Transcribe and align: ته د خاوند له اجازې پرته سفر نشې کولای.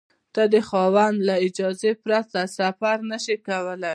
ته 0.33 0.43
د 0.53 0.55
خاوند 0.69 1.17
له 1.27 1.35
اجازې 1.47 1.91
پرته 2.03 2.39
سفر 2.57 2.97
نشې 3.11 3.35
کولای. 3.47 3.89